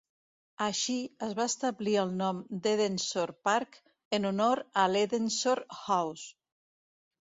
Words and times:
Així, 0.67 0.95
es 1.25 1.35
va 1.39 1.45
establir 1.49 1.93
el 2.03 2.15
nom 2.23 2.39
d'Edensor 2.67 3.35
Park 3.49 3.77
en 4.19 4.27
honor 4.31 4.63
a 4.85 4.87
l'Edensor 4.95 5.63
House. 5.83 6.27